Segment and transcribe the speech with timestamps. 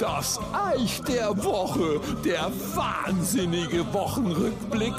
[0.00, 4.94] Das Eich der Woche, der wahnsinnige Wochenrückblick.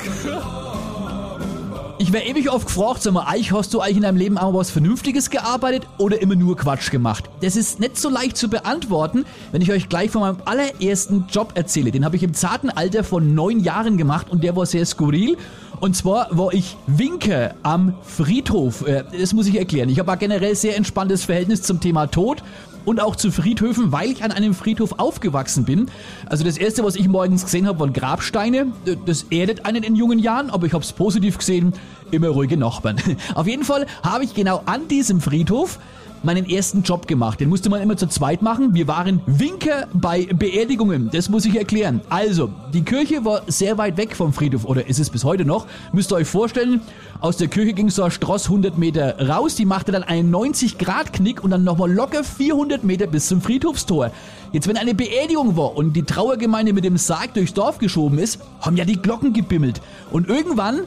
[1.97, 4.53] Ich wäre ewig oft gefragt, sag mal, Eich, hast du eigentlich in deinem Leben auch
[4.53, 7.29] was Vernünftiges gearbeitet oder immer nur Quatsch gemacht?
[7.41, 11.51] Das ist nicht so leicht zu beantworten, wenn ich euch gleich von meinem allerersten Job
[11.55, 11.91] erzähle.
[11.91, 15.35] Den habe ich im zarten Alter von neun Jahren gemacht und der war sehr skurril.
[15.79, 18.85] Und zwar war ich Winker am Friedhof.
[18.85, 19.89] Äh, das muss ich erklären.
[19.89, 22.43] Ich habe generell sehr entspanntes Verhältnis zum Thema Tod
[22.85, 25.89] und auch zu Friedhöfen, weil ich an einem Friedhof aufgewachsen bin.
[26.25, 28.67] Also das erste, was ich morgens gesehen habe, waren Grabsteine.
[29.05, 31.73] Das erdet einen in jungen Jahren, aber ich habe es positiv gesehen.
[32.11, 32.97] Immer ruhige Nachbarn.
[33.35, 35.79] Auf jeden Fall habe ich genau an diesem Friedhof
[36.23, 37.39] meinen ersten Job gemacht.
[37.39, 38.73] Den musste man immer zu zweit machen.
[38.73, 41.09] Wir waren Winker bei Beerdigungen.
[41.11, 42.01] Das muss ich erklären.
[42.09, 45.67] Also, die Kirche war sehr weit weg vom Friedhof oder ist es bis heute noch.
[45.93, 46.81] Müsst ihr euch vorstellen,
[47.21, 49.55] aus der Kirche ging so ein Stross 100 Meter raus.
[49.55, 54.11] Die machte dann einen 90-Grad-Knick und dann nochmal locker 400 Meter bis zum Friedhofstor.
[54.51, 58.39] Jetzt, wenn eine Beerdigung war und die Trauergemeinde mit dem Sarg durchs Dorf geschoben ist,
[58.61, 59.81] haben ja die Glocken gebimmelt.
[60.11, 60.81] Und irgendwann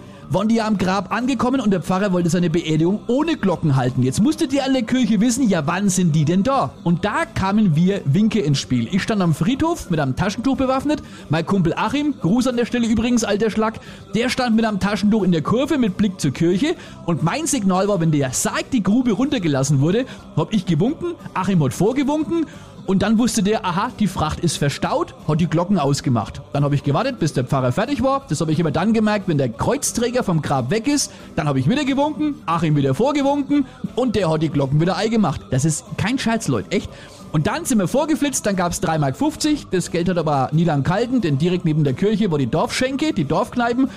[0.50, 4.02] ja am Grab angekommen und der Pfarrer wollte seine Beerdigung ohne Glocken halten.
[4.02, 6.72] Jetzt musste die alle Kirche wissen, ja wann sind die denn da?
[6.84, 8.88] Und da kamen wir Winke ins Spiel.
[8.92, 11.02] Ich stand am Friedhof mit einem Taschentuch bewaffnet.
[11.30, 13.80] Mein Kumpel Achim, Gruß an der Stelle übrigens, alter Schlag,
[14.14, 16.74] der stand mit einem Taschentuch in der Kurve mit Blick zur Kirche
[17.06, 21.62] und mein Signal war, wenn der Sarg die Grube runtergelassen wurde, hab ich gewunken, Achim
[21.62, 22.46] hat vorgewunken
[22.84, 26.42] und dann wusste der, aha, die Fracht ist verstaut, hat die Glocken ausgemacht.
[26.52, 28.26] Dann habe ich gewartet, bis der Pfarrer fertig war.
[28.28, 31.12] Das habe ich immer dann gemerkt, wenn der Kreuzträger vom Grab weg ist.
[31.36, 35.40] Dann habe ich wieder gewunken, Achim wieder vorgewunken und der hat die Glocken wieder eingemacht.
[35.50, 36.88] Das ist kein Scherz, Leute, echt.
[37.32, 39.70] Und dann sind wir vorgeflitzt, dann gab's 3,50 Mark.
[39.70, 43.14] Das Geld hat aber nie lang kalten, denn direkt neben der Kirche war die Dorfschenke,
[43.14, 43.88] die Dorfkneipen.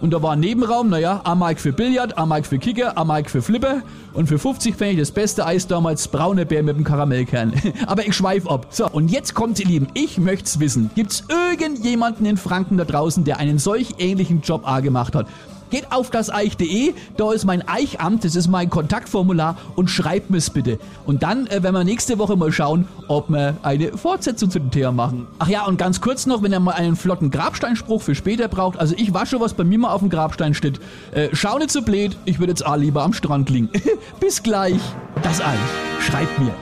[0.00, 3.04] Und da war ein Nebenraum, naja, a Mark für Billard, a Mark für Kicker, a
[3.04, 3.82] Mark für Flipper.
[4.12, 7.54] Und für 50 fände ich das beste Eis damals braune Bär mit dem Karamellkern.
[7.86, 8.66] Aber ich schweif ab.
[8.70, 9.88] So, und jetzt kommt's, ihr Lieben.
[9.94, 10.90] Ich möcht's wissen.
[10.94, 15.26] Gibt's irgendjemanden in Franken da draußen, der einen solch ähnlichen Job A gemacht hat?
[15.74, 20.48] Geht auf das Eich.de, da ist mein Eichamt, das ist mein Kontaktformular und schreibt mir's
[20.48, 20.78] bitte.
[21.04, 24.70] Und dann äh, werden wir nächste Woche mal schauen, ob wir eine Fortsetzung zu dem
[24.70, 25.26] Thema machen.
[25.40, 28.78] Ach ja, und ganz kurz noch, wenn ihr mal einen flotten Grabsteinspruch für später braucht,
[28.78, 30.78] also ich wasche, was bei mir mal auf dem Grabstein steht.
[31.10, 33.68] Äh, schau nicht so blöd, ich würde jetzt auch lieber am Strand liegen.
[34.20, 34.78] Bis gleich.
[35.24, 35.58] Das Eich.
[35.98, 36.54] Schreibt mir.